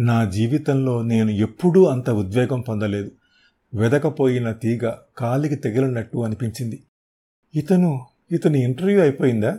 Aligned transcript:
నా 0.00 0.24
జీవితంలో 0.24 1.02
నేను 1.02 1.30
ఎప్పుడూ 1.30 1.84
అంత 1.84 2.10
ఉద్వేగం 2.10 2.60
పొందలేదు. 2.60 3.10
వెదకపోయిన 3.74 4.52
తీగ 4.52 4.92
కాలికి 5.18 5.54
తగిలినట్టు 5.54 6.18
అనిపించింది. 6.18 6.82
ఇతను 7.54 8.06
ఇతని 8.32 8.64
ఇంటర్వ్యూ 8.64 9.00
అయిపోయిందా? 9.00 9.58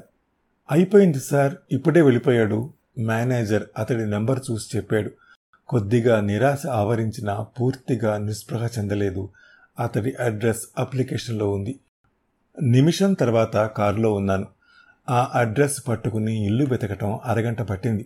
అయిపోయింది 0.71 1.19
సార్ 1.19 1.55
ఇప్పుడే 1.71 2.01
వెళ్ళిపోయాడు. 2.01 2.73
మేనేజర్ 2.97 3.63
అతడి 3.77 4.09
నెంబర్ 4.09 4.39
చూసి 4.51 4.77
చెప్పాడు. 4.77 5.11
కొద్దిగా 5.67 6.21
నిరాశ 6.21 6.67
ఆవరించిన 6.67 7.45
పూర్తిగా 7.59 8.17
నిస్పృహ 8.17 8.65
చెందలేదు. 8.65 9.29
అతడి 9.79 10.13
అడ్రస్ 10.19 10.61
అప్లికేషన్లో 10.79 11.51
ఉంది. 11.51 11.79
నిమిషం 12.61 13.13
తర్వాత 13.13 13.57
కారులో 13.57 14.13
ఉన్నాను. 14.13 14.47
ఆ 15.09 15.31
అడ్రస్ 15.35 15.87
పట్టుకుని 15.87 16.45
ఇల్లు 16.45 16.65
వెతకటం 16.65 17.19
అరగంట 17.25 17.61
పట్టింది. 17.61 18.05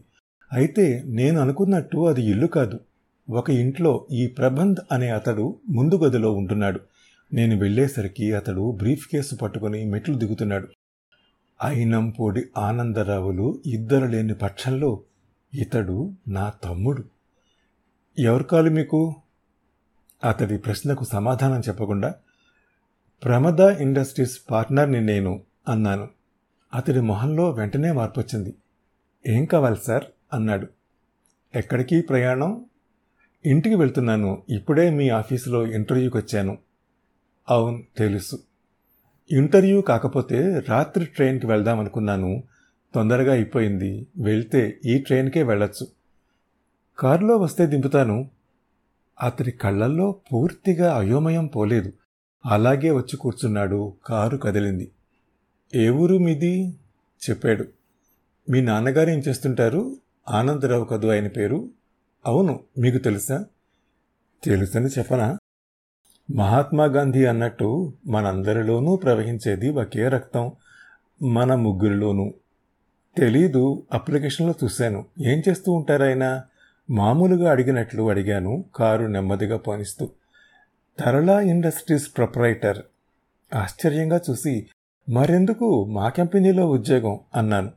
అయితే 0.53 1.03
నేను 1.05 1.39
అనుకున్నట్టు 1.41 2.07
అది 2.07 2.21
ఇల్లు 2.21 2.47
కాదు. 2.47 2.79
ఒక 3.29 3.49
ఇంట్లో 3.49 4.07
ఈ 4.11 4.27
ప్రబంధ్ 4.27 4.79
అనే 4.91 5.09
అతడు 5.09 5.55
ముందు 5.69 5.95
గదిలో 5.95 6.33
ఉంటున్నాడు. 6.33 6.79
నేను 7.33 7.59
వెళ్ళేసరికి 7.59 8.33
అతడు 8.33 8.71
బ్రీఫ్ 8.71 9.07
కేసు 9.07 9.35
పట్టుకుని 9.35 9.85
మెట్లు 9.85 10.15
దిగుతున్నాడు. 10.15 10.67
అయినంపూడి 11.63 12.43
ఆనందరావులు 12.57 13.61
ఇద్దరు 13.65 14.05
లేని 14.05 14.33
పక్షంలో 14.33 14.99
ఇతడు 15.53 16.11
నా 16.27 16.53
తమ్ముడు. 16.63 17.03
ఎవరు 18.19 18.43
కాలు 18.43 18.69
మీకు? 18.69 19.15
అతడి 20.23 20.57
ప్రశ్నకు 20.57 21.05
సమాధానం 21.05 21.59
చెప్పకుండా 21.59 22.15
ప్రమద 23.23 23.59
ఇండస్ట్రీస్ 23.59 24.39
పార్ట్నర్ని 24.51 25.01
నేను 25.01 25.41
అన్నాను. 25.69 26.07
అతడి 26.73 27.01
మొహంలో 27.01 27.49
వెంటనే 27.49 27.91
మార్పొచ్చింది. 27.91 28.53
ఏం 29.27 29.45
కావాలి 29.45 29.75
సార్? 29.87 30.03
అన్నాడు. 30.33 30.67
ఎక్కడికి 31.55 32.01
ప్రయాణం? 32.01 32.65
ఇంటికి 33.45 33.75
వెళ్తున్నాను. 33.75 34.43
ఇప్పుడే 34.49 34.89
మీ 34.89 35.09
ఆఫీసులో 35.09 35.67
ఇంటర్వ్యూకి 35.67 36.17
వచ్చాను 36.17 36.57
అవును 37.49 37.83
తెలుసు. 37.97 38.39
ఇంటర్వ్యూ 39.31 39.81
కాకపోతే 39.81 40.59
రాత్రి 40.69 41.05
ట్రైన్కి 41.05 41.47
వెళ్దాం 41.47 41.79
అనుకున్నాను 41.79 42.43
తొందరగా 42.95 43.33
అయిపోయింది. 43.33 44.07
వెళ్తే 44.17 44.79
ఈ 44.85 44.97
ట్రైన్కే 44.97 45.43
వెళ్ళొచ్చు. 45.43 45.87
కారులో 46.99 47.37
వస్తే 47.37 47.65
దింపుతాను. 47.65 48.29
అతని 49.23 49.51
కళ్ళల్లో 49.51 50.15
పూర్తిగా 50.33 50.97
అయోమయం 50.97 51.47
పోలేదు. 51.47 51.93
అలాగే 52.45 52.91
వచ్చి 52.91 53.17
కూర్చున్నాడు. 53.17 53.93
కారు 54.05 54.37
కదిలింది. 54.37 54.91
ఏ 55.75 55.89
ఊరు 55.89 56.17
మీది? 56.17 56.75
చెప్పాడు. 57.29 57.65
మీ 58.49 58.61
నాన్నగారు 58.61 59.09
ఏం 59.09 59.19
చేస్తుంటారు? 59.19 59.97
ఆనందరావు 60.29 60.85
కదూ 60.85 61.11
ఆయన 61.11 61.27
పేరు? 61.27 61.69
అవును 62.25 62.59
మీకు 62.77 62.97
తెలుసా? 62.97 63.45
తెలుసని 64.43 64.85
చెప్పనా? 64.85 65.37
మహాత్మా 66.35 66.85
గాంధీ 66.85 67.25
అన్నట్టు 67.25 67.93
మనందరిలోనూ 68.07 68.95
ప్రవహించేది 68.95 69.69
ఒకే 69.69 70.07
రక్తం 70.07 70.51
మన 71.23 71.55
ముగ్గురిలోనూ. 71.55 72.33
తెలీదు 73.17 73.83
అప్లికేషన్లో 73.93 74.53
చూశాను. 74.63 75.05
ఏం 75.19 75.43
చేస్తూ 75.49 75.71
ఉంటారాయన? 75.71 76.41
మామూలుగా 76.89 77.51
అడిగినట్లు 77.51 78.09
అడిగాను 78.09 78.65
కారు 78.75 79.05
నెమ్మదిగా 79.05 79.57
పోనిస్తూ. 79.57 80.09
తరలా 80.99 81.41
ఇండస్ట్రీస్ 81.41 82.17
ప్రొపరైటర్. 82.17 82.81
ఆశ్చర్యంగా 83.55 84.21
చూసి 84.29 84.67
మరెందుకు? 85.09 85.85
మా 85.85 86.09
కంపెనీలో 86.09 86.69
ఉద్యోగం 86.69 87.19
అన్నాను. 87.35 87.71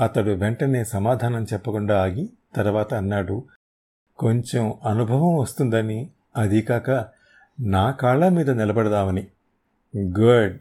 అతడు 0.00 0.30
వెంటనే 0.30 0.84
సమాధానం 0.84 1.44
చెప్పకుండా 1.44 2.02
ఆగి 2.02 2.30
తర్వాత 2.56 2.94
అన్నాడు 2.94 3.44
కొంచెం 4.18 4.74
అనుభవం 4.86 5.36
వస్తుందని. 5.36 6.10
అదీకాక 6.36 6.90
నా 7.60 7.90
కాళ్ళ 7.90 8.28
మీద 8.28 8.50
నిలబడదామని. 8.50 9.26
గుడ్. 9.96 10.58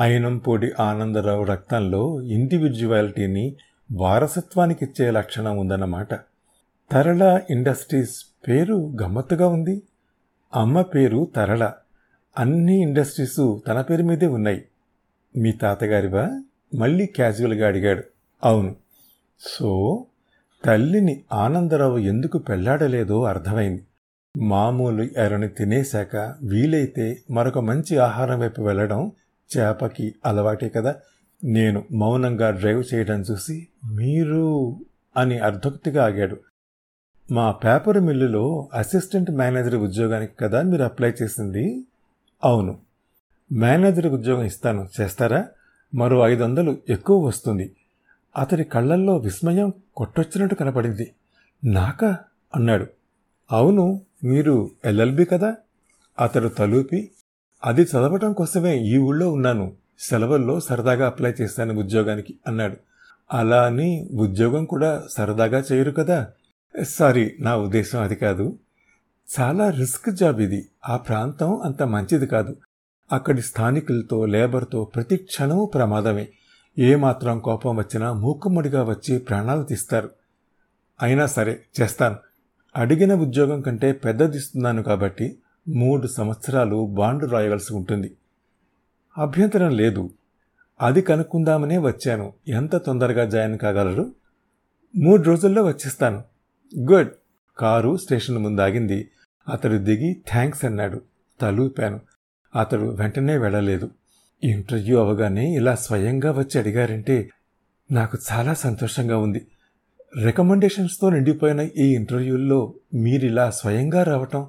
అయినంపూడి 0.00 0.72
ఆనందరావు 0.80 1.44
రక్తంలో 1.44 2.22
ఇండివిజువాలిటీని 2.22 3.56
వారసత్వానికిచ్చే 3.92 5.10
లక్షణం 5.10 5.58
ఉందన్నమాట. 5.58 6.14
తరళ 6.92 7.40
ఇండస్ట్రీస్ 7.50 8.26
పేరు 8.48 8.96
గమ్మత్తుగా 9.02 9.48
ఉంది. 9.48 9.82
అమ్మ 10.54 10.82
పేరు 10.82 11.28
తరళ. 11.36 11.72
అన్ని 12.38 12.82
ఇండస్ట్రీసు 12.82 13.62
తన 13.66 13.80
పేరు 13.80 14.02
మీదే 14.02 14.26
ఉన్నాయి. 14.26 14.64
మీ 15.36 15.52
తాతగారివా? 15.52 16.42
మళ్ళీ 16.78 17.06
క్యాజువల్గా 17.06 17.66
అడిగాడు. 17.66 18.02
అవును. 18.44 18.76
సో 19.40 20.04
తల్లిని 20.64 21.24
ఆనందరావు 21.32 21.98
ఎందుకు 21.98 22.38
పెళ్ళాడలేదో 22.38 23.24
అర్థమైంది. 23.24 23.86
మామూలు 24.42 25.02
ఎరని 25.02 25.48
తినేశాక 25.48 26.34
వీలైతే 26.42 27.22
మరొక 27.30 27.58
మంచి 27.58 27.96
ఆహారం 27.96 28.40
వైపు 28.40 28.62
వెళ్ళడం 28.62 29.12
చేపకి 29.58 30.14
అలవాటే 30.26 30.68
కదా. 30.68 30.94
నేను 31.44 31.84
మౌనంగా 31.92 32.50
డ్రైవ్ 32.50 32.94
చేయడం 32.94 33.20
చూసి 33.20 33.68
మీరు 33.90 34.76
అని 35.16 35.38
అర్ధోక్తిగా 35.38 36.04
ఆగాడు. 36.04 36.36
మా 37.32 37.52
పేపర్ 37.52 38.00
మిల్లులో 38.00 38.68
అసిస్టెంట్ 38.74 39.30
మేనేజర్ 39.30 39.74
ఉద్యోగానికి 39.74 40.36
కదా 40.36 40.62
మీరు 40.62 40.82
అప్లై 40.82 41.12
చేసింది? 41.22 41.84
అవును. 42.44 42.78
మేనేజర్ 43.52 44.06
ఉద్యోగం 44.06 44.44
ఇస్తాను. 44.44 44.88
చేస్తారా? 45.00 45.48
మరో 45.94 46.28
ఐదు 46.28 46.42
వందలు 46.42 46.78
ఎక్కువ 46.88 47.26
వస్తుంది. 47.26 47.76
అతడి 48.36 48.64
కళ్ళల్లో 48.64 49.16
విస్మయం 49.16 49.72
కొట్టొచ్చినట్టు 49.96 50.54
కనపడింది. 50.54 51.12
నాకా? 51.64 52.16
అన్నాడు. 52.56 52.86
అవును 53.52 54.00
మీరు 54.24 54.70
ఎల్ఎల్బి 54.84 55.24
కదా? 55.24 55.56
అతడు 56.20 56.48
తలూపి. 56.48 57.10
అది 57.64 57.82
చదవటం 57.82 58.32
కోసమే 58.32 58.78
ఈ 58.78 58.96
ఊళ్ళో 58.96 59.32
ఉన్నాను. 59.32 59.72
సెలవుల్లో 59.98 60.60
సరదాగా 60.60 61.06
అప్లై 61.06 61.34
చేస్తాను 61.40 61.80
ఉద్యోగానికి 61.80 62.38
అన్నాడు. 62.46 62.76
అలా 63.32 63.66
అని 63.66 64.08
ఉద్యోగం 64.14 64.64
కూడా 64.64 65.02
సరదాగా 65.10 65.64
చేయరు 65.72 65.90
కదా? 65.90 66.28
సారీ 66.82 67.36
నా 67.40 67.56
ఉద్దేశం 67.56 68.02
అది 68.02 68.14
కాదు. 68.14 68.58
చాలా 69.40 69.70
రిస్క్ 69.70 70.10
జాబ్ 70.10 70.40
ఇది. 70.40 70.68
ఆ 70.88 70.96
ప్రాంతం 70.96 71.60
అంత 71.60 71.82
మంచిది 71.82 72.26
కాదు. 72.26 72.56
అక్కడి 73.12 73.42
స్థానికులతో 73.42 74.26
లేబర్తో 74.26 74.84
ప్రతి 74.84 75.16
క్షణము 75.16 75.64
ప్రమాదమే. 75.74 76.28
ఏమాత్రం 76.78 77.38
కోపం 77.38 77.76
వచ్చినా 77.76 78.12
మూకుమ్మడిగా 78.12 78.82
వచ్చి 78.82 79.18
ప్రాణాలు 79.18 79.62
తీస్తారు. 79.62 80.10
అయినా 81.02 81.26
సరే 81.26 81.60
చేస్తాను. 81.80 82.16
అడిగిన 82.76 83.14
ఉద్యోగం 83.14 83.60
కంటే 83.60 83.92
పెద్దదిస్తున్నాను 83.92 84.82
కాబట్టి 84.82 85.38
మూడు 85.68 86.06
సంవత్సరాలు 86.06 86.86
బాండ్ 86.86 87.32
రాయవలసి 87.32 87.74
ఉంటుంది. 87.74 88.16
అభ్యంతరం 89.18 89.70
లేదు. 89.76 90.10
అది 90.80 91.02
కనుక్కుందామనే 91.02 91.78
వచ్చాను. 91.78 92.32
ఎంత 92.48 92.76
తొందరగా 92.76 93.24
జాయిన్ 93.24 93.58
కాగలరు? 93.58 94.12
మూడు 94.96 95.22
రోజుల్లో 95.22 95.64
వచ్చేస్తాను. 95.64 96.24
గుడ్. 96.78 97.08
కారు 97.58 97.96
స్టేషన్ 97.96 98.38
ముందాగింది. 98.38 99.10
అతడు 99.48 99.76
దిగి 99.76 100.22
థ్యాంక్స్ 100.30 100.64
అన్నాడు. 100.64 101.00
తలూపాను. 101.40 102.00
అతడు 102.56 102.86
వెంటనే 102.86 103.36
వెళ్ళలేదు. 103.36 103.90
ఇంటర్వ్యూ 104.44 104.98
అవగానే 104.98 105.54
ఇలా 105.54 105.74
స్వయంగా 105.74 106.32
వచ్చి 106.32 106.60
అడిగారంటే 106.60 107.30
నాకు 107.90 108.18
చాలా 108.32 108.54
సంతోషంగా 108.54 109.18
ఉంది. 109.18 109.46
రికమెండేషన్స్తో 110.24 111.10
నిండిపోయిన 111.10 111.60
ఈ 111.60 111.94
ఇంటర్వ్యూల్లో 111.94 112.74
మీరిలా 112.94 113.50
స్వయంగా 113.50 114.02
రావటం 114.02 114.46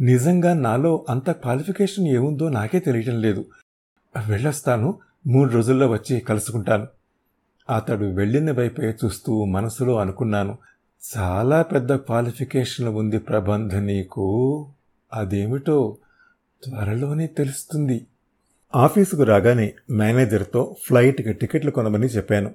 నిజంగా 0.00 0.54
నాలో 0.54 1.06
అంత 1.08 1.30
క్వాలిఫికేషన్ 1.30 2.08
ఏముందో 2.08 2.48
నాకే 2.48 2.80
తెలియటం 2.80 3.20
లేదు. 3.20 3.44
వెళ్ళొస్తాను 4.28 4.98
మూడు 5.26 5.52
రోజుల్లో 5.52 5.88
వచ్చి 5.88 6.20
కలుసుకుంటాను. 6.20 6.86
అతడు 7.74 8.04
వెళ్ళిన 8.04 8.52
వైపే 8.52 8.94
చూస్తూ 9.04 9.44
మనసులో 9.44 9.98
అనుకున్నాను 9.98 10.58
చాలా 11.16 11.62
పెద్ద 11.62 11.94
క్వాలిఫికేషన్ 11.94 12.88
ఉంది 12.88 13.18
ప్రబంధ 13.18 13.74
నీకు. 13.74 14.26
అదేమిటో 15.12 15.96
త్వరలోనే 16.64 17.26
తెలుస్తుంది. 17.26 18.06
ఆఫీసుకు 18.76 19.22
రాగానే 19.22 19.74
మేనేజర్తో 19.90 20.76
ఫ్లైట్కి 20.82 21.32
టికెట్లు 21.32 21.70
కొనమని 21.70 22.06
చెప్పాను. 22.06 22.54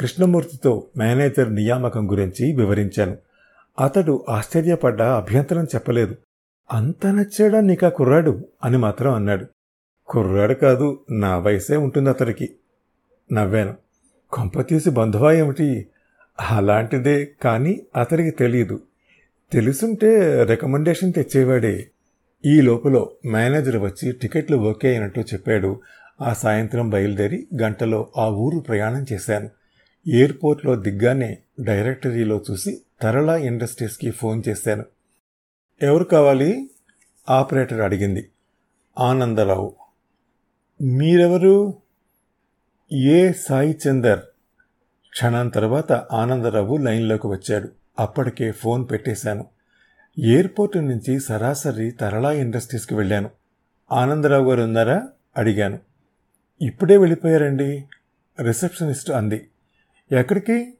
కృష్ణమూర్తితో 0.00 0.86
మేనేజర్ 0.96 1.54
నియామకం 1.54 2.10
గురించి 2.10 2.56
వివరించాను. 2.56 3.16
అతడు 3.80 4.24
ఆశ్చర్యపడ్డ 4.28 5.02
అభ్యంతరం 5.02 5.64
చెప్పలేదు. 5.64 6.16
అంత 6.72 7.06
నచ్చాడా 7.06 7.60
నీకా 7.60 7.88
కుర్రాడు? 7.88 8.44
అని 8.64 8.78
మాత్రం 8.78 9.14
అన్నాడు. 9.14 9.46
కుర్రాడు 10.06 10.54
కాదు 10.54 11.00
నా 11.10 11.38
వయసే 11.38 11.76
ఉంటుంది 11.76 12.10
అతడికి 12.10 12.50
నవ్వాను. 13.32 13.74
కొంపతీసి 14.32 14.90
బంధువా 14.90 15.32
ఏమిటి? 15.32 15.86
అలాంటిదే 16.50 17.30
కానీ 17.42 17.82
అతడికి 17.96 18.30
తెలియదు 18.30 18.80
తెలుసుంటే 19.52 20.42
రికమెండేషన్ 20.42 21.12
తెచ్చేవాడే. 21.12 21.90
ఈ 22.46 22.60
లోపల 22.60 23.06
మేనేజర్ 23.24 23.76
వచ్చి 23.76 24.12
టికెట్లు 24.12 24.56
ఓకే 24.56 24.88
అయినట్టు 24.88 25.20
చెప్పాడు. 25.20 25.80
ఆ 26.20 26.32
సాయంత్రం 26.32 26.90
బయలుదేరి 26.90 27.46
గంటలో 27.62 28.12
ఆ 28.16 28.28
ఊరు 28.28 28.58
ప్రయాణం 28.58 29.06
చేశాను. 29.12 29.50
ఎయిర్పోర్ట్లో 30.06 30.76
దిగ్గానే 30.76 31.38
డైరెక్టరీలో 31.60 32.42
చూసి 32.50 32.80
తరళ 33.02 33.30
ఇండస్ట్రీస్కి 33.30 34.10
ఫోన్ 34.10 34.42
చేశాను. 34.48 34.84
ఎవరు 35.82 36.04
కావాలి? 36.04 36.70
ఆపరేటర్ 37.30 37.80
అడిగింది. 37.80 38.30
ఆనందరావు. 38.98 39.74
మీరెవరు? 40.82 41.74
ఏ 42.92 43.32
సాయి 43.32 43.78
చందర్? 43.88 44.20
క్షణం 45.10 45.48
తర్వాత 45.48 45.92
ఆనందరావు 45.92 46.76
లైన్లోకి 46.76 47.26
వచ్చాడు. 47.26 47.68
అప్పటికే 47.98 48.52
ఫోన్ 48.52 48.86
పెట్టేశాను. 48.90 49.46
ఎయిర్పోర్ట్ 50.18 50.76
నుంచి 50.76 51.20
సరాసరి 51.20 51.90
తరళా 51.90 52.32
ఇండస్ట్రీస్కి 52.32 52.94
వెళ్ళాను. 52.94 53.30
ఆనందరావు 53.92 54.50
గారు 54.50 54.62
ఉన్నారా? 54.62 55.08
అడిగాను. 55.36 55.78
ఇప్పుడే 56.62 56.96
వెళ్ళిపోయారండి? 56.96 57.84
రిసెప్షనిస్ట్ 58.40 59.10
అంది. 59.10 59.48
ఎక్కడికి? 60.12 60.74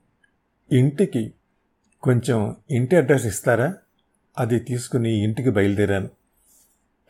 ఇంటికి. 0.72 1.32
కొంచెం 2.02 2.56
ఇంటి 2.70 2.96
అడ్రస్ 2.96 3.26
ఇస్తారా? 3.26 3.74
అది 4.38 4.58
తీసుకుని 4.58 5.12
ఇంటికి 5.12 5.50
బయలుదేరాను. 5.50 6.08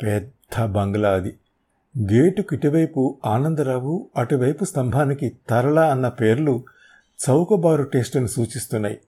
పెద్ద 0.03 0.65
బంగ్లా 0.65 1.15
అది. 1.15 1.35
గేటుకు 2.13 2.55
ఇటువైపు 2.55 3.19
ఆనందరావు 3.27 4.11
అటువైపు 4.17 4.65
స్తంభానికి 4.65 5.33
తరళ 5.49 5.81
అన్న 5.81 6.09
పేర్లు 6.09 6.65
చౌకబారు 7.29 7.83
టేస్టును 7.83 8.27
సూచిస్తున్నాయి. 8.27 9.01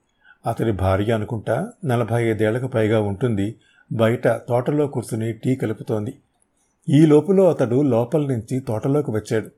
అతని 0.47 0.71
భార్య 0.71 1.13
అనుకుంటా 1.13 1.71
నలభై 1.85 2.23
ఐదేళ్ళకు 2.23 2.67
పైగా 2.67 3.01
ఉంటుంది. 3.01 3.55
బయట 3.91 4.27
తోటలో 4.27 4.87
కూర్చుని 4.87 5.33
టీ 5.33 5.55
కలుపుతోంది. 5.55 6.13
ఈ 6.89 7.05
లోపులో 7.05 7.49
అతడు 7.49 7.81
లోపల 7.81 8.21
నుంచి 8.21 8.59
తోటలోకి 8.59 9.11
వచ్చాడు. 9.11 9.49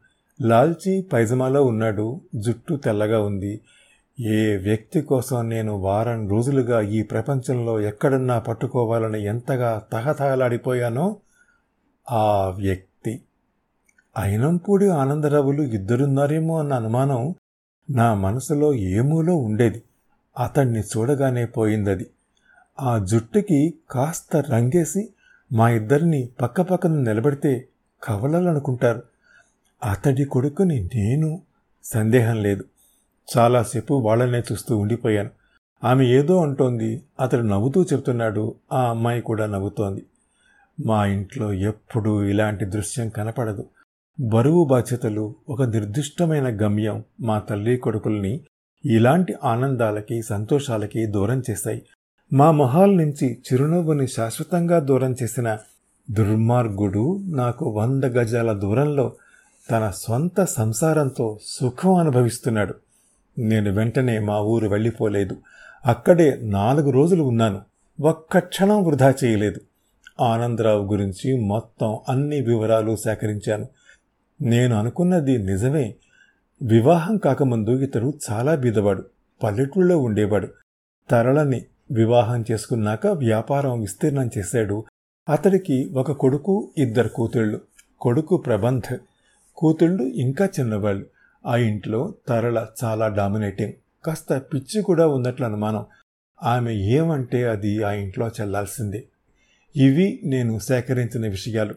లాల్చీ 0.41 1.01
పైజమాలో 1.01 1.63
ఉన్నాడు. 1.63 2.21
జుట్టు 2.35 2.75
తెల్లగా 2.75 3.21
ఉంది. 3.21 3.61
ఏ 4.19 4.57
వ్యక్తి 4.57 5.01
కోసం 5.01 5.49
నేను 5.49 5.73
వారం 5.73 6.29
రోజులుగా 6.29 6.81
ఈ 6.81 7.03
ప్రపంచంలో 7.03 7.79
ఎక్కడన్నా 7.79 8.39
పట్టుకోవాలని 8.39 9.25
ఎంతగా 9.25 9.81
తహతహలాడిపోయానో 9.91 11.15
ఆ 12.11 12.53
వ్యక్తి. 12.55 13.21
అయినంపూడి 14.17 14.87
ఆనందరావులు 14.87 15.61
ఇద్దరున్నారేమో 15.61 16.59
అన్న 16.59 16.73
అనుమానం 16.73 17.35
నా 17.89 18.13
మనసులో 18.13 18.73
ఏమూలో 18.73 19.35
ఉండేది. 19.35 19.83
అతన్ని 20.37 20.79
చూడగానే 20.79 21.45
పోయిందది. 21.45 22.07
ఆ 22.81 22.97
జుట్టుకి 22.97 23.73
కాస్త 23.91 24.35
రంగేసి 24.35 25.09
మా 25.53 25.69
ఇద్దరిని 25.69 26.29
పక్కపక్కన 26.41 26.91
నిలబడితే 26.91 27.67
కవలలనుకుంటారు. 28.03 29.03
అతడి 29.83 30.25
కొడుకుని 30.25 30.89
నేను 30.95 31.41
సందేహం 31.83 32.43
లేదు. 32.43 32.63
చాలాసేపు 33.37 33.93
వాళ్ళనే 33.93 34.39
చూస్తూ 34.39 34.77
ఉండిపోయాను. 34.77 35.29
ఆమె 35.83 36.05
ఏదో 36.05 36.41
అంటోంది 36.41 37.01
అతడు 37.19 37.41
నవ్వుతూ 37.41 37.83
చెప్తున్నాడు 37.83 38.55
ఆ 38.73 38.89
అమ్మాయి 38.89 39.21
కూడా 39.21 39.45
నవ్వుతోంది. 39.45 40.05
మా 40.85 41.05
ఇంట్లో 41.05 41.53
ఎప్పుడూ 41.53 42.23
ఇలాంటి 42.23 42.65
దృశ్యం 42.65 43.09
కనపడదు. 43.09 43.65
బరువు 44.19 44.65
బాధ్యతలు 44.65 45.35
ఒక 45.49 45.63
నిర్దిష్టమైన 45.63 46.65
గమ్యం 46.65 47.03
మా 47.21 47.39
తల్లి 47.39 47.77
కొడుకుల్ని 47.77 48.41
ఇలాంటి 48.85 49.35
ఆనందాలకి 49.43 50.21
సంతోషాలకి 50.21 51.05
దూరం 51.05 51.43
చేశాయి. 51.49 51.81
మా 52.33 52.51
మొహాల 52.51 52.89
నుంచి 52.89 53.33
చిరునవ్వుని 53.33 54.07
శాశ్వతంగా 54.07 54.79
దూరం 54.79 55.15
చేసిన 55.23 55.57
దుర్మార్గుడు 56.11 57.21
నాకు 57.25 57.69
వంద 57.69 58.03
గజాల 58.03 58.53
దూరంలో 58.53 59.13
తన 59.71 59.91
సొంత 59.95 60.43
సంసారంతో 60.43 61.39
సుఖం 61.43 61.93
అనుభవిస్తున్నాడు. 61.93 62.75
నేను 63.37 63.71
వెంటనే 63.71 64.19
మా 64.19 64.39
ఊరు 64.39 64.67
వెళ్ళిపోలేదు. 64.67 65.37
అక్కడే 65.85 66.39
నాలుగు 66.41 66.89
రోజులు 66.89 67.23
ఉన్నాను. 67.23 67.61
ఒక్క 68.01 68.39
క్షణం 68.39 68.83
వృధా 68.83 69.13
చేయలేదు. 69.23 69.59
ఆనందరావు 70.21 70.85
గురించి 70.85 71.41
మొత్తం 71.41 71.99
అన్ని 72.09 72.41
వివరాలు 72.41 72.95
సేకరించాను. 72.95 73.67
నేను 74.41 74.79
అనుకున్నది 74.79 75.37
నిజమే. 75.37 75.95
వివాహం 76.61 77.17
కాకముందు 77.17 77.71
ఇతడు 77.71 78.13
చాలా 78.31 78.55
బీదవాడు 78.55 79.05
పల్లెటూళ్ళలో 79.43 79.97
ఉండేవాడు. 79.97 80.47
తరళని 81.09 81.65
వివాహం 81.91 82.45
చేసుకున్నాక 82.51 83.07
వ్యాపారం 83.07 83.79
విస్తీర్ణం 83.79 84.29
చేశాడు. 84.37 84.83
అతడికి 85.29 85.89
ఒక 85.93 86.11
కొడుకు 86.11 86.69
ఇద్దరు 86.77 87.07
కూతుళ్ళు. 87.07 87.61
కొడుకు 88.01 88.37
ప్రబంధ్ 88.37 88.97
కూతుళ్ళు 89.55 90.03
ఇంకా 90.03 90.45
చిన్నవాళ్ళు. 90.45 91.05
ఆ 91.45 91.57
ఇంట్లో 91.57 92.13
తరళ 92.27 92.65
చాలా 92.83 93.07
డామినేటింగ్. 93.07 93.73
కాస్త 94.05 94.37
పిచ్చి 94.37 94.81
కూడా 94.81 95.07
ఉన్నట్లు 95.07 95.45
అనుమానం. 95.45 95.85
ఆమె 96.43 96.73
ఏమంటే 96.73 97.47
అది 97.47 97.83
ఆ 97.83 97.91
ఇంట్లో 97.91 98.27
చెల్లాల్సిందే. 98.27 99.03
ఇవి 99.75 100.19
నేను 100.23 100.59
సేకరించిన 100.59 101.27
విషయాలు. 101.27 101.75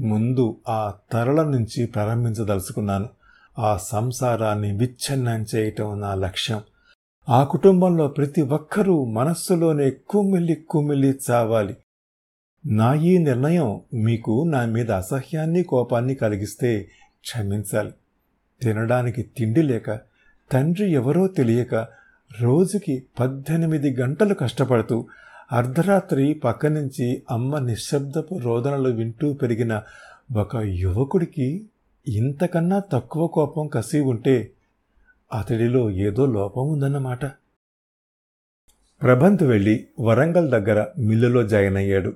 ముందు 0.00 0.56
ఆ 0.68 0.94
తరళ 1.12 1.42
నుంచి 1.42 1.86
ప్రారంభించదలుచుకున్నాను. 1.86 3.08
ఆ 3.58 3.76
సంసారాన్ని 3.76 4.76
విచ్ఛిన్నం 4.76 5.46
చేయటం 5.54 6.00
నా 6.00 6.14
లక్ష్యం. 6.14 6.60
ఆ 7.28 7.44
కుటుంబంలో 7.44 8.08
ప్రతి 8.08 8.42
ఒక్కరూ 8.42 9.04
మనస్సులోనే 9.04 9.90
కుమిలి 9.90 10.54
కుమిలి 10.54 11.18
చావాలి. 11.30 11.76
నా 12.66 12.94
ఈ 12.94 13.18
నిర్ణయం 13.18 13.80
మీకు 13.94 14.44
నా 14.48 14.64
మీద 14.64 14.90
అసహ్యాన్ని 14.90 15.62
కోపాన్ని 15.62 16.14
కలిగిస్తే 16.14 16.88
క్షమించాలి. 17.20 17.92
తినడానికి 18.62 19.22
తిండి 19.22 19.62
లేక 19.62 20.00
తండ్రి 20.52 20.92
ఎవరో 20.92 21.28
తెలియక 21.28 21.74
రోజుకి 22.40 23.02
పద్దెనిమిది 23.20 23.96
గంటలు 23.96 24.34
కష్టపడుతూ 24.34 25.06
అర్ధరాత్రి 25.52 26.34
పక్క 26.34 26.66
నుంచి 26.66 27.22
అమ్మ 27.30 27.58
నిశ్శబ్దపు 27.58 28.38
రోదనలు 28.38 28.88
వింటూ 28.88 29.32
పెరిగిన 29.32 29.82
ఒక 30.36 30.56
యువకుడికి 30.56 31.66
ఇంతకన్నా 32.08 32.82
తక్కువ 32.92 33.26
కోపం 33.26 33.66
కసి 33.66 34.00
ఉంటే 34.00 34.50
అతడిలో 35.34 35.90
ఏదో 35.90 36.26
లోపం 36.26 36.68
ఉందన్నమాట 36.68 37.24
ప్రభంత్ 39.02 39.42
వెళ్ళి 39.42 39.86
వరంగల్ 40.00 40.50
దగ్గర 40.50 40.86
మిల్లులో 40.98 41.42
జాయిన్ 41.42 41.76
అయ్యాడు 41.76 42.12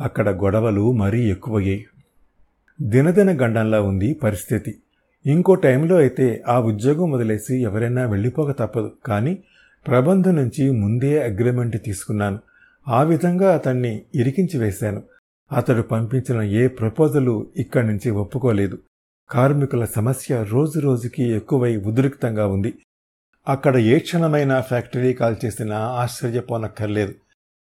అక్కడ 0.00 0.28
గొడవలు 0.30 0.92
మరీ 0.92 1.30
ఎక్కువయ్యాయి. 1.30 1.86
దినదిన 2.82 3.44
గండంలా 3.44 3.82
ఉంది 3.82 4.14
పరిస్థితి. 4.14 4.78
ఇంకో 5.26 5.54
టైంలో 5.54 5.96
అయితే 5.96 6.44
ఆ 6.48 6.60
ఉద్యోగం 6.60 7.10
వదిలేసి 7.10 7.62
ఎవరైనా 7.62 8.06
వెళ్ళిపోక 8.06 8.58
తప్పదు. 8.58 8.92
కానీ 9.06 9.42
ప్రబంధ 9.86 10.28
నుంచి 10.28 10.70
ముందే 10.70 11.22
అగ్రిమెంట్ 11.22 11.82
తీసుకున్నాను. 11.82 12.38
ఆ 12.88 13.02
విధంగా 13.02 13.54
అతన్ని 13.54 14.02
ఇరికించి 14.14 14.58
వేశాను. 14.58 15.02
అతడు 15.52 15.82
పంపించిన 15.82 16.42
ఏ 16.42 16.66
ప్రపోజలు 16.66 17.46
ఇక్కడి 17.56 17.86
నుంచి 17.86 18.10
ఒప్పుకోలేదు. 18.10 18.78
కార్మికుల 19.30 19.84
సమస్య 19.84 20.44
రోజు 20.44 20.78
రోజుకి 20.78 21.22
ఎక్కువై 21.22 21.76
ఉద్రిక్తంగా 21.76 22.46
ఉంది. 22.46 22.74
అక్కడ 23.48 23.76
ఏ 23.76 23.98
క్షణమైనా 23.98 24.60
ఫ్యాక్టరీ 24.60 25.14
కాల్ 25.14 25.36
చేసినా 25.44 25.78
ఆశ్చర్యపోనక్కర్లేదు. 25.78 27.14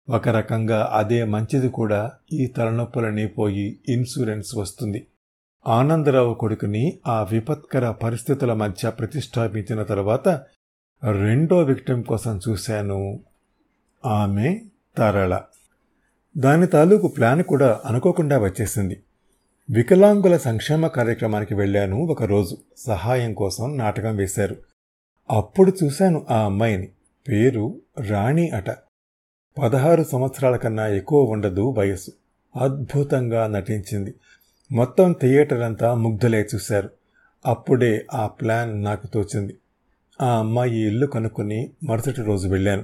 ఒక 0.09 0.29
రకంగా 0.29 0.89
అదే 0.93 1.23
మంచిది 1.23 1.69
కూడా 1.69 2.11
ఈ 2.33 2.45
తలనొప్పులని 2.47 3.27
పోయి 3.27 3.79
ఇన్సూరెన్స్ 3.89 4.55
వస్తుంది. 4.55 5.07
ఆనందరావు 5.67 6.33
కొడుకుని 6.33 6.99
ఆ 7.07 7.23
విపత్కర 7.23 7.91
పరిస్థితుల 7.91 8.53
మధ్య 8.53 8.89
ప్రతిష్టాపించిన 8.89 9.83
తర్వాత 9.83 10.27
రెండో 11.11 11.59
విక్టిం 11.59 12.01
కోసం 12.01 12.39
చూశాను. 12.49 13.19
ఆమె 14.05 14.61
తరళ. 14.97 15.41
దాని 16.37 16.67
తాలూకు 16.67 17.07
ప్లాన్ 17.07 17.43
కూడా 17.43 17.81
అనుకోకుండా 17.85 18.39
వచ్చేసింది. 18.39 19.03
వికలాంగుల 19.71 20.37
సంక్షేమ 20.37 20.87
కార్యక్రమానికి 20.87 21.55
వెళ్ళాను. 21.55 21.97
ఒకరోజు 21.97 22.57
సహాయం 22.77 23.33
కోసం 23.33 23.77
నాటకం 23.77 24.15
వేశారు. 24.15 24.55
అప్పుడు 25.31 25.73
చూశాను 25.83 26.25
ఆ 26.29 26.45
అమ్మాయిని. 26.45 26.89
పేరు 27.29 27.81
రాణి 27.99 28.49
అట. 28.49 28.69
పదహారు 29.61 30.03
సంవత్సరాల 30.03 30.55
కన్నా 30.55 30.87
ఎక్కువ 30.87 31.23
ఉండదు 31.23 31.75
వయస్సు. 31.77 32.11
అద్భుతంగా 32.55 33.47
నటించింది. 33.47 34.13
మొత్తం 34.71 35.15
థియేటర్ 35.21 35.61
అంతా 35.61 35.93
ముగ్ధలే 35.93 36.47
చూశారు. 36.55 36.89
అప్పుడే 37.45 38.05
ఆ 38.13 38.27
ప్లాన్ 38.27 38.83
నాకు 38.83 39.07
తోచింది. 39.07 39.57
ఆ 40.21 40.39
అమ్మాయి 40.39 40.87
ఇల్లు 40.87 41.07
కనుక్కొని 41.07 41.69
మరుసటి 41.83 42.21
రోజు 42.21 42.47
వెళ్ళాను. 42.47 42.83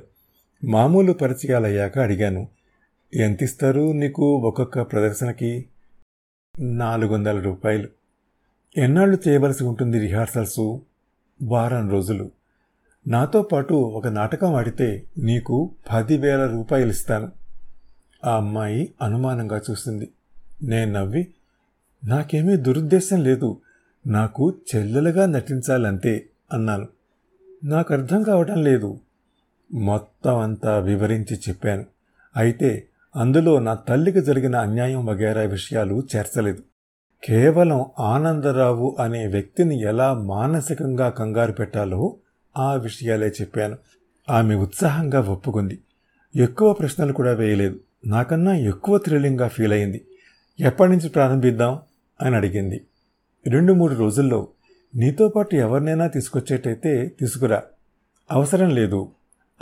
మామూలు 0.64 1.14
పరిచయాలయ్యాక 1.14 2.00
అడిగాను 2.00 2.48
ఎంతిస్తారు 3.14 3.92
నీకు 3.92 4.38
ఒక్కొక్క 4.38 4.82
ప్రదర్శనకి? 4.82 5.66
నాలుగు 6.60 7.14
వందల 7.14 7.40
రూపాయలు. 7.40 7.90
ఎన్నాళ్ళు 8.78 9.18
చేయవలసి 9.28 9.64
ఉంటుంది 9.64 10.00
రిహార్సల్సు? 10.00 10.82
వారం 11.44 11.90
రోజులు. 11.90 12.32
నాతో 13.08 13.42
పాటు 13.42 13.74
ఒక 13.74 14.08
నాటకం 14.08 14.56
ఆడితే 14.56 15.04
నీకు 15.18 15.72
పదివేల 15.94 16.46
రూపాయలు 16.46 16.90
ఇస్తాను. 16.90 17.32
ఆ 18.26 18.36
అమ్మాయి 18.36 18.94
అనుమానంగా 19.02 19.62
చూసింది. 19.72 20.10
నేను 20.64 20.92
నవ్వి 20.92 21.28
నాకేమీ 22.06 22.56
దురుద్దేశం 22.56 23.24
లేదు. 23.24 23.62
నాకు 24.08 24.54
చెల్లెలుగా 24.76 25.26
నటించాలంతే 25.26 26.26
అన్నాను. 26.54 26.88
నాకు 27.64 27.94
అర్థం 27.94 28.24
కావటం 28.24 28.64
లేదు. 28.64 29.00
మొత్తం 29.74 30.38
అంతా 30.38 30.80
వివరించి 30.80 31.40
చెప్పాను. 31.50 31.86
అయితే 32.38 32.88
అందులో 33.20 33.60
నా 33.60 33.74
తల్లికి 33.74 34.22
జరిగిన 34.22 34.56
అన్యాయం 34.56 35.06
వగేరా 35.06 35.42
విషయాలు 35.42 36.04
చేర్చలేదు. 36.16 36.64
కేవలం 37.24 37.86
ఆనందరావు 38.00 38.96
అనే 39.00 39.28
వ్యక్తిని 39.28 39.82
ఎలా 39.82 40.14
మానసికంగా 40.14 41.10
కంగారు 41.10 41.52
పెట్టాలో 41.52 42.16
ఆ 42.58 42.74
విషయాలే 42.74 43.28
చెప్పాను. 43.28 43.78
ఆమె 44.30 44.56
ఉత్సాహంగా 44.56 45.20
ఒప్పుకుంది. 45.20 45.80
ఎక్కువ 46.36 46.74
ప్రశ్నలు 46.74 47.14
కూడా 47.14 47.32
వేయలేదు. 47.32 47.80
నాకన్నా 48.06 48.56
ఎక్కువ 48.56 48.98
థ్రిల్లింగ్గా 48.98 49.48
ఫీల్ 49.48 49.74
అయింది. 49.74 50.06
ఎప్పటి 50.60 50.92
నుంచి 50.92 51.10
ప్రారంభిద్దాం? 51.10 51.80
అని 52.22 52.36
అడిగింది. 52.36 52.86
రెండు 53.48 53.74
మూడు 53.74 53.96
రోజుల్లో. 53.96 54.48
నీతో 54.96 55.28
పాటు 55.28 55.56
ఎవరినైనా 55.56 56.08
తీసుకొచ్చేటైతే 56.08 57.12
తీసుకురా. 57.20 57.64
అవసరం 58.32 58.70
లేదు. 58.70 59.12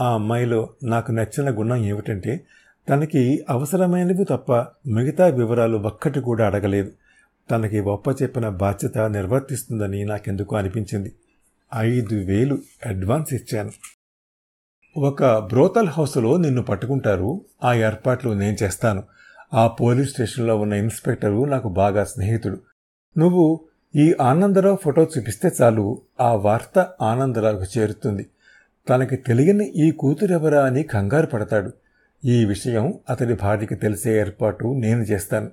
ఆ 0.02 0.14
అమ్మాయిలో 0.14 0.70
నాకు 0.84 1.12
నచ్చిన 1.12 1.50
గుణం 1.50 1.76
ఏమిటంటే 1.76 2.46
తనకి 2.90 3.46
అవసరమైనవి 3.50 4.24
తప్ప 4.24 4.52
మిగతా 4.88 5.28
వివరాలు 5.28 5.78
ఒక్కటి 5.78 6.20
కూడా 6.20 6.46
అడగలేదు. 6.46 6.92
తనకి 7.52 7.80
ఒప్ప 7.80 8.22
చెప్పిన 8.22 8.50
బాధ్యత 8.50 8.98
నిర్వర్తిస్తుందని 8.98 10.06
నాకెందుకు 10.06 10.56
అనిపించింది. 10.56 11.16
ఐదు 11.76 12.16
వేలు 12.16 12.58
అడ్వాన్స్ 12.86 13.34
ఇచ్చాను. 13.34 13.72
ఒక 14.98 15.26
బ్రోతల్ 15.26 15.88
హౌస్లో 15.88 16.38
నిన్ను 16.38 16.62
పట్టుకుంటారు. 16.62 17.42
ఆ 17.64 17.74
ఏర్పాట్లు 17.74 18.32
నేను 18.32 18.58
చేస్తాను. 18.64 19.04
ఆ 19.54 19.68
పోలీస్ 19.68 20.12
స్టేషన్లో 20.12 20.58
ఉన్న 20.58 20.74
ఇన్స్పెక్టరు 20.74 21.46
నాకు 21.46 21.70
బాగా 21.70 22.04
స్నేహితుడు. 22.04 22.58
నువ్వు 23.18 23.60
ఈ 23.96 24.16
ఆనందరావు 24.22 24.78
ఫోటో 24.84 25.08
చూపిస్తే 25.18 25.52
చాలు. 25.62 26.02
ఆ 26.22 26.34
వార్త 26.34 26.88
ఆనందరావుకు 27.02 27.80
చేరుతుంది. 27.80 28.26
తనకి 28.90 29.16
తెలియని 29.16 29.68
ఈ 29.68 29.92
కూతురెవరా 29.92 30.66
అని 30.66 30.84
కంగారు 30.84 31.26
పడతాడు. 31.26 31.72
ఈ 32.26 32.46
విషయం 32.46 32.94
అతడి 33.10 33.34
భార్యకి 33.34 33.76
తెలిసే 33.76 34.20
ఏర్పాటు 34.20 34.68
నేను 34.78 35.02
చేస్తాను. 35.02 35.52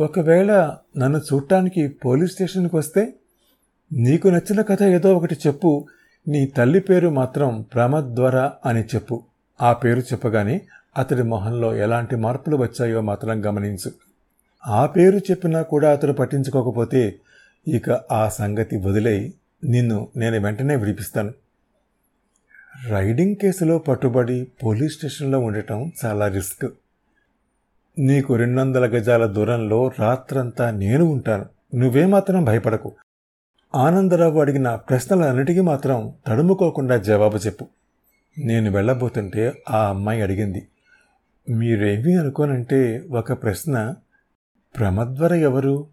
ఒకవేళ 0.00 0.76
నన్ను 0.98 1.18
చూడటానికి 1.18 1.88
పోలీస్ 1.88 2.32
స్టేషన్కి 2.32 2.76
వస్తే 2.76 3.14
నీకు 3.92 4.28
నచ్చిన 4.28 4.60
కథ 4.60 4.82
ఏదో 4.82 5.16
ఒకటి 5.16 5.36
చెప్పు. 5.46 5.86
నీ 6.28 6.46
తల్లి 6.46 6.80
పేరు 6.80 7.08
మాత్రం 7.08 7.66
ప్రమద్వర 7.74 8.50
అని 8.66 8.82
చెప్పు. 8.82 9.22
ఆ 9.62 9.72
పేరు 9.72 10.00
చెప్పగానే 10.00 10.60
అతడి 10.98 11.22
మొహంలో 11.22 11.76
ఎలాంటి 11.76 12.16
మార్పులు 12.16 12.56
వచ్చాయో 12.56 13.00
మాత్రం 13.00 13.46
గమనించు. 13.46 13.92
ఆ 14.66 14.86
పేరు 14.86 15.16
చెప్పినా 15.16 15.62
కూడా 15.62 15.92
అతడు 15.92 16.12
పట్టించుకోకపోతే 16.12 17.18
ఇక 17.68 17.90
ఆ 17.90 18.28
సంగతి 18.28 18.76
వదిలై 18.76 19.32
నిన్ను 19.64 20.08
నేను 20.16 20.40
వెంటనే 20.40 20.76
విడిపిస్తాను. 20.76 21.32
రైడింగ్ 22.88 23.36
కేసులో 23.36 23.78
పట్టుబడి 23.78 24.48
పోలీస్ 24.64 24.94
స్టేషన్లో 24.94 25.40
ఉండటం 25.40 25.92
చాలా 26.04 26.28
రిస్క్. 26.28 26.70
నీకు 27.98 28.34
రెండు 28.34 28.60
వందల 28.60 28.86
గజాల 28.86 29.26
దూరంలో 29.26 29.90
రాత్రంతా 29.98 30.70
నేను 30.70 31.04
ఉంటాను. 31.04 31.46
నువ్వేమాత్రం 31.74 32.44
భయపడకు. 32.44 32.92
ఆనందరావు 33.74 34.40
అడిగిన 34.40 34.74
ప్రశ్నలన్నిటికీ 34.74 35.60
మాత్రం 35.60 36.12
తడుముకోకుండా 36.26 36.96
జవాబు 36.96 37.36
చెప్పు. 37.36 37.66
నేను 38.38 38.70
వెళ్ళబోతుంటే 38.70 39.62
ఆ 39.70 39.88
అమ్మాయి 39.88 40.22
అడిగింది. 40.22 40.68
మీరేమి 41.50 42.14
అనుకోనంటే 42.14 43.06
ఒక 43.10 43.42
ప్రశ్న 43.42 43.94
ప్రమద్వర 44.78 45.34
ఎవరు? 45.34 45.86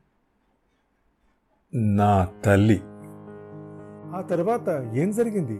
నా 1.75 2.27
తల్లి. 2.45 2.81
ఆ 4.17 4.21
తర్వాత 4.29 4.91
ఏం 4.95 5.11
జరిగింది? 5.11 5.59